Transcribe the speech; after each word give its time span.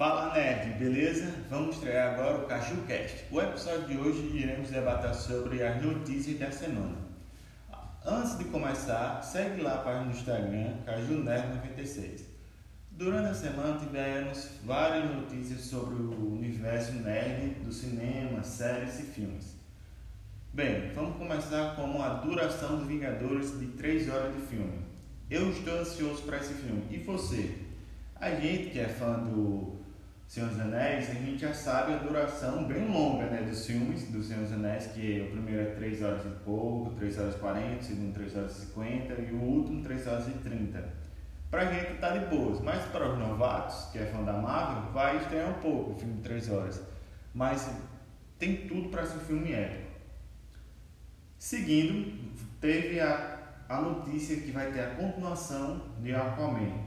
Fala 0.00 0.32
Nerd, 0.32 0.78
beleza? 0.78 1.30
Vamos 1.50 1.74
estrear 1.74 2.14
agora 2.14 2.38
o 2.38 2.46
CajuCast. 2.46 3.26
O 3.30 3.38
episódio 3.38 3.86
de 3.86 3.98
hoje 3.98 4.34
iremos 4.34 4.70
debater 4.70 5.14
sobre 5.14 5.62
as 5.62 5.82
notícias 5.82 6.38
da 6.38 6.50
semana. 6.50 6.96
Antes 8.06 8.38
de 8.38 8.44
começar, 8.44 9.22
segue 9.22 9.60
lá 9.60 9.74
a 9.74 9.78
página 9.82 10.04
do 10.06 10.16
Instagram, 10.16 10.72
CajuNerd96. 10.86 12.22
Durante 12.92 13.28
a 13.28 13.34
semana 13.34 13.78
tivemos 13.78 14.48
várias 14.64 15.04
notícias 15.14 15.60
sobre 15.60 15.96
o 15.96 16.32
universo 16.32 16.92
nerd 16.92 17.56
do 17.62 17.70
cinema, 17.70 18.42
séries 18.42 19.00
e 19.00 19.02
filmes. 19.02 19.54
Bem, 20.54 20.92
vamos 20.94 21.18
começar 21.18 21.76
com 21.76 22.02
a 22.02 22.08
duração 22.08 22.78
dos 22.78 22.86
Vingadores 22.86 23.60
de 23.60 23.66
3 23.66 24.08
horas 24.08 24.34
de 24.34 24.40
filme. 24.46 24.78
Eu 25.28 25.50
estou 25.50 25.78
ansioso 25.78 26.22
para 26.22 26.38
esse 26.38 26.54
filme. 26.54 26.86
E 26.90 26.96
você? 27.00 27.54
A 28.18 28.30
gente 28.30 28.70
que 28.70 28.78
é 28.80 28.88
fã 28.88 29.18
do 29.18 29.79
Senhor 30.30 30.48
dos 30.48 30.60
Anéis, 30.60 31.10
a 31.10 31.14
gente 31.14 31.38
já 31.38 31.52
sabe 31.52 31.92
a 31.92 31.96
duração 31.96 32.62
bem 32.62 32.88
longa 32.88 33.26
né, 33.26 33.42
dos 33.42 33.66
filmes 33.66 34.04
do 34.12 34.22
Senhor 34.22 34.44
dos 34.44 34.52
Anéis, 34.52 34.86
que 34.86 35.22
o 35.22 35.32
primeiro 35.32 35.60
é 35.60 35.74
3 35.74 36.02
horas 36.02 36.24
e 36.24 36.28
pouco, 36.44 36.94
3 36.94 37.18
horas 37.18 37.34
e 37.34 37.38
40, 37.38 37.80
o 37.80 37.82
segundo 37.82 38.14
3 38.14 38.36
horas 38.36 38.56
e 38.56 38.66
50 38.66 39.22
e 39.22 39.32
o 39.32 39.42
último 39.42 39.82
3 39.82 40.06
horas 40.06 40.28
e 40.28 40.30
30. 40.30 40.88
Pra 41.50 41.64
gente 41.64 41.98
tá 41.98 42.16
de 42.16 42.26
boas, 42.26 42.60
mas 42.60 42.80
para 42.92 43.10
os 43.10 43.18
novatos, 43.18 43.90
que 43.90 43.98
é 43.98 44.06
fã 44.06 44.22
da 44.22 44.34
Marvel, 44.34 44.92
vai 44.92 45.16
estranhar 45.16 45.50
um 45.50 45.60
pouco 45.60 45.90
o 45.90 45.98
filme 45.98 46.14
de 46.14 46.22
3 46.22 46.48
horas. 46.50 46.80
Mas 47.34 47.68
tem 48.38 48.68
tudo 48.68 48.88
para 48.88 49.04
ser 49.04 49.16
um 49.16 49.22
filme 49.22 49.52
épico. 49.52 49.90
Seguindo, 51.36 52.30
teve 52.60 53.00
a, 53.00 53.64
a 53.68 53.80
notícia 53.80 54.36
que 54.36 54.52
vai 54.52 54.70
ter 54.70 54.78
a 54.78 54.94
continuação 54.94 55.86
de 56.00 56.14
Aquaman. 56.14 56.84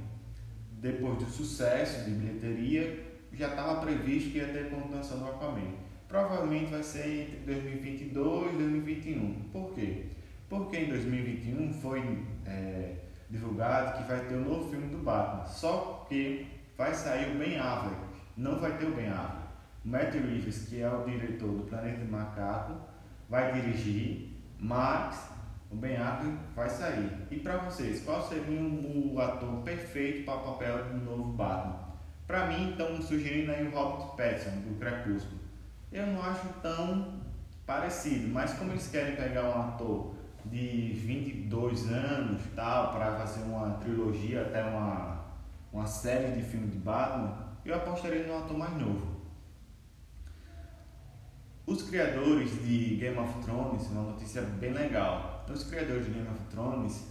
Depois 0.80 1.18
do 1.18 1.26
sucesso 1.26 2.06
de 2.06 2.12
bilheteria, 2.12 3.12
já 3.34 3.50
estava 3.50 3.82
previsto 3.82 4.32
que 4.32 4.38
ia 4.38 4.48
ter 4.48 4.70
continuação 4.70 5.20
do 5.20 5.26
Aquaman. 5.26 5.74
Provavelmente 6.08 6.72
vai 6.72 6.84
ser 6.84 7.22
entre 7.22 7.38
2022 7.38 8.54
e 8.54 8.58
2021. 8.58 9.50
Por 9.52 9.74
quê? 9.74 10.06
Porque 10.48 10.78
em 10.78 10.90
2021 10.90 11.74
foi 11.74 12.26
é, 12.46 12.96
divulgado 13.30 13.98
que 13.98 14.08
vai 14.08 14.20
ter 14.26 14.36
o 14.36 14.38
um 14.38 14.44
novo 14.44 14.70
filme 14.70 14.88
do 14.88 15.00
Batman. 15.00 15.46
Só 15.46 16.06
que 16.08 16.46
vai 16.78 16.94
sair 16.94 17.36
o 17.36 17.40
Ben 17.40 17.58
Affleck. 17.58 17.96
Não 18.38 18.60
vai 18.60 18.78
ter 18.78 18.86
o 18.86 18.92
Ben 18.92 19.08
Affleck. 19.08 19.44
Matt 19.84 20.14
Reeves, 20.14 20.68
que 20.70 20.82
é 20.82 20.90
o 20.90 21.04
diretor 21.04 21.50
do 21.50 21.64
Planeta 21.64 22.06
Macaco, 22.06 22.80
vai 23.28 23.52
dirigir, 23.52 24.40
mas 24.60 25.30
o 25.72 25.76
Ben 25.76 25.98
Affleck 25.98 26.38
vai 26.56 26.70
sair. 26.70 27.12
E 27.32 27.40
para 27.40 27.58
vocês, 27.58 28.04
qual 28.04 28.22
seria 28.22 28.62
o 28.62 29.20
ator 29.20 29.62
perfeito 29.64 30.26
para 30.26 30.36
o 30.36 30.54
papel 30.54 30.86
do 30.86 30.98
novo 31.04 31.34
Batman? 31.34 31.93
Para 32.26 32.48
mim, 32.48 32.72
estão 32.72 33.02
sugerindo 33.02 33.52
aí 33.52 33.68
o 33.68 33.72
Robert 33.72 34.16
Pattinson, 34.16 34.62
do 34.62 34.80
Crepúsculo. 34.80 35.40
Eu 35.92 36.08
não 36.08 36.22
acho 36.22 36.48
tão 36.62 37.22
parecido, 37.66 38.28
mas 38.30 38.54
como 38.54 38.72
eles 38.72 38.88
querem 38.88 39.16
pegar 39.16 39.44
um 39.44 39.62
ator 39.62 40.16
de 40.46 40.94
22 40.94 41.90
anos 41.92 42.42
tal, 42.56 42.94
para 42.94 43.18
fazer 43.18 43.44
uma 43.44 43.76
trilogia, 43.76 44.42
até 44.42 44.64
uma, 44.64 45.22
uma 45.72 45.86
série 45.86 46.32
de 46.32 46.42
filmes 46.42 46.72
de 46.72 46.78
Batman, 46.80 47.54
eu 47.66 47.76
apostaria 47.76 48.26
no 48.28 48.38
ator 48.38 48.58
mais 48.58 48.76
novo. 48.78 49.14
Os 51.66 51.84
criadores 51.84 52.52
de 52.62 52.96
Game 52.96 53.18
of 53.18 53.42
Thrones, 53.42 53.88
uma 53.88 54.12
notícia 54.12 54.42
bem 54.42 54.74
legal. 54.74 55.46
Os 55.50 55.64
criadores 55.64 56.06
de 56.06 56.12
Game 56.12 56.28
of 56.28 56.40
Thrones 56.50 57.08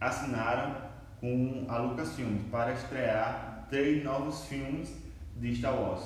assinaram 0.00 0.76
com 1.20 1.66
a 1.68 1.78
Lucasfilm 1.78 2.48
para 2.50 2.72
estrear 2.72 3.51
três 3.72 4.04
novos 4.04 4.44
filmes 4.44 4.94
de 5.38 5.56
Star 5.56 5.74
Wars. 5.74 6.02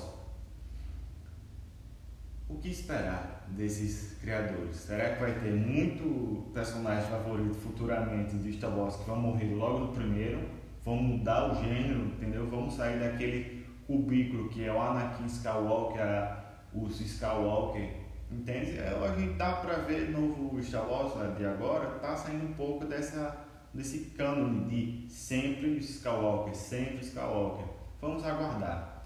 O 2.49 2.59
que 2.59 2.69
esperar 2.69 3.45
desses 3.49 4.17
criadores? 4.21 4.77
Será 4.77 5.15
que 5.15 5.21
vai 5.21 5.33
ter 5.41 5.51
muito 5.51 6.49
personagem 6.55 7.11
favorito 7.11 7.57
futuramente 7.57 8.37
de 8.37 8.53
Star 8.53 8.71
Wars 8.71 8.95
que 8.95 9.11
vão 9.11 9.17
morrer 9.17 9.53
logo 9.53 9.81
no 9.81 9.93
primeiro? 9.93 10.49
Vão 10.85 10.95
mudar 10.95 11.51
o 11.51 11.55
gênero, 11.57 12.03
entendeu? 12.03 12.49
Vamos 12.49 12.75
sair 12.75 13.01
daquele 13.01 13.67
cubículo 13.85 14.49
que 14.49 14.65
é 14.65 14.73
o 14.73 14.81
Anakin 14.81 15.27
Skywalker, 15.27 16.37
o 16.73 16.87
Skywalker, 16.87 17.97
entende? 18.31 18.79
A 18.79 19.13
gente 19.19 19.35
dá 19.35 19.55
pra 19.55 19.79
ver 19.79 20.13
novo 20.13 20.63
Star 20.63 20.89
Wars 20.89 21.17
né, 21.17 21.35
de 21.37 21.45
agora, 21.45 21.99
tá 21.99 22.15
saindo 22.15 22.47
um 22.47 22.53
pouco 22.53 22.85
dessa 22.85 23.45
desse 23.77 23.99
cânone 24.17 24.65
de 24.69 25.13
sempre 25.13 25.79
Skywalker, 25.79 26.55
sempre 26.55 27.05
Skywalker. 27.05 27.67
Vamos 28.01 28.25
aguardar. 28.25 29.05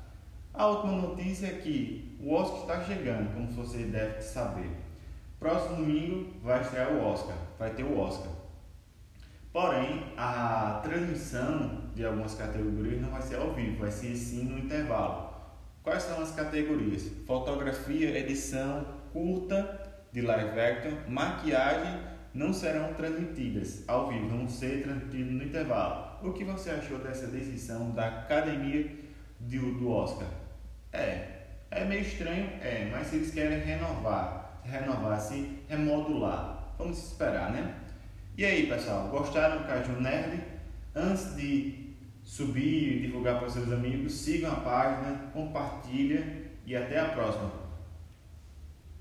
A 0.55 0.67
última 0.67 0.97
notícia 0.97 1.47
é 1.47 1.61
que 1.61 2.17
o 2.21 2.33
Oscar 2.33 2.61
está 2.61 2.85
chegando, 2.85 3.33
como 3.35 3.51
você 3.53 3.85
deve 3.85 4.21
saber. 4.23 4.71
Próximo 5.39 5.77
domingo 5.77 6.41
vai 6.43 6.61
estrear 6.61 6.93
o 6.93 7.05
Oscar, 7.05 7.37
vai 7.59 7.71
ter 7.71 7.85
o 7.85 7.99
Oscar. 7.99 8.31
Porém, 9.53 10.05
a 10.17 10.81
transmissão 10.83 11.91
de 11.95 12.05
algumas 12.05 12.35
categorias 12.35 13.01
não 13.01 13.11
vai 13.11 13.23
ser 13.23 13.37
ao 13.37 13.53
vivo, 13.53 13.81
vai 13.81 13.91
ser 13.91 14.15
sim 14.15 14.45
no 14.45 14.59
intervalo. 14.59 15.31
Quais 15.83 16.03
são 16.03 16.21
as 16.21 16.31
categorias? 16.33 17.11
Fotografia, 17.27 18.17
edição, 18.19 18.87
curta 19.13 19.81
de 20.13 20.21
live 20.21 20.61
action, 20.61 20.93
maquiagem 21.09 22.01
não 22.33 22.53
serão 22.53 22.95
transmitidas 22.95 23.85
ao 23.89 24.09
vivo, 24.09 24.29
vão 24.29 24.49
ser 24.49 24.83
transmitidas 24.83 25.33
no 25.33 25.45
intervalo. 25.45 26.11
O 26.23 26.33
que 26.33 26.45
você 26.45 26.71
achou 26.71 26.99
dessa 26.99 27.27
decisão 27.27 27.91
da 27.91 28.07
academia 28.07 28.91
do, 29.41 29.79
do 29.79 29.91
Oscar? 29.91 30.29
É, 30.93 31.41
é 31.71 31.85
meio 31.85 32.03
estranho, 32.03 32.51
é, 32.61 32.89
mas 32.93 33.13
eles 33.13 33.33
querem 33.33 33.59
renovar, 33.61 34.61
renovar, 34.65 35.21
se 35.21 35.59
remodular, 35.69 36.75
vamos 36.79 36.99
esperar, 36.99 37.51
né? 37.53 37.75
E 38.37 38.45
aí, 38.45 38.67
pessoal, 38.67 39.09
gostaram 39.09 39.59
do 39.59 39.67
Caju 39.67 40.01
Nerd? 40.01 40.41
Antes 40.95 41.37
de 41.37 41.95
subir 42.23 42.97
e 42.97 43.01
divulgar 43.01 43.39
para 43.39 43.51
seus 43.51 43.73
amigos, 43.73 44.13
sigam 44.15 44.53
a 44.53 44.57
página, 44.57 45.31
compartilhem 45.33 46.45
e 46.67 46.77
até 46.77 46.99
a 46.99 47.07
próxima. 47.07 47.51